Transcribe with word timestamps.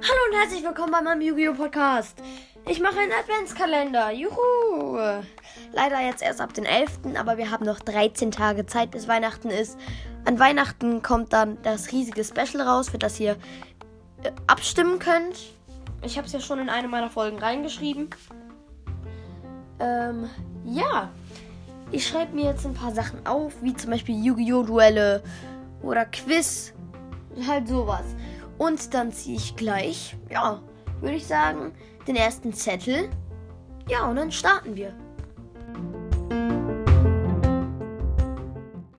Hallo 0.00 0.20
und 0.30 0.38
herzlich 0.38 0.62
willkommen 0.62 0.92
bei 0.92 1.02
meinem 1.02 1.22
Yu-Gi-Oh! 1.22 1.54
Podcast. 1.54 2.22
Ich 2.68 2.78
mache 2.78 3.00
einen 3.00 3.10
Adventskalender. 3.10 4.12
Juhu! 4.12 4.96
Leider 5.72 6.00
jetzt 6.00 6.22
erst 6.22 6.40
ab 6.40 6.54
den 6.54 6.66
11., 6.66 7.00
aber 7.18 7.36
wir 7.36 7.50
haben 7.50 7.64
noch 7.64 7.80
13 7.80 8.30
Tage 8.30 8.64
Zeit, 8.64 8.92
bis 8.92 9.08
Weihnachten 9.08 9.50
ist. 9.50 9.76
An 10.24 10.38
Weihnachten 10.38 11.02
kommt 11.02 11.32
dann 11.32 11.60
das 11.62 11.90
riesige 11.90 12.22
Special 12.22 12.62
raus, 12.62 12.90
für 12.90 12.98
das 12.98 13.18
ihr 13.18 13.32
äh, 14.22 14.30
abstimmen 14.46 15.00
könnt. 15.00 15.50
Ich 16.02 16.16
habe 16.16 16.28
es 16.28 16.32
ja 16.32 16.38
schon 16.38 16.60
in 16.60 16.68
eine 16.68 16.86
meiner 16.86 17.10
Folgen 17.10 17.38
reingeschrieben. 17.38 18.10
Ähm, 19.80 20.30
ja. 20.64 21.10
Ich 21.90 22.06
schreibe 22.06 22.36
mir 22.36 22.44
jetzt 22.44 22.64
ein 22.64 22.74
paar 22.74 22.92
Sachen 22.92 23.26
auf, 23.26 23.52
wie 23.62 23.74
zum 23.74 23.90
Beispiel 23.90 24.24
Yu-Gi-Oh! 24.24 24.62
Duelle 24.62 25.24
oder 25.82 26.04
Quiz. 26.04 26.72
Halt 27.48 27.66
sowas. 27.66 28.04
Und 28.58 28.92
dann 28.92 29.12
ziehe 29.12 29.36
ich 29.36 29.56
gleich, 29.56 30.16
ja, 30.30 30.60
würde 31.00 31.16
ich 31.16 31.26
sagen, 31.26 31.72
den 32.06 32.16
ersten 32.16 32.52
Zettel. 32.52 33.08
Ja, 33.88 34.06
und 34.08 34.16
dann 34.16 34.32
starten 34.32 34.76
wir. 34.76 34.92